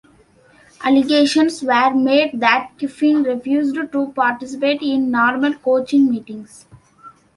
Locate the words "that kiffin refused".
2.39-3.75